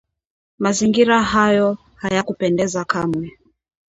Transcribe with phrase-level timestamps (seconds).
[0.59, 3.27] Mazingira hayo hayakupendeza kamwe…